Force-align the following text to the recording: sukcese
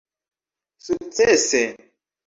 sukcese 0.83 1.63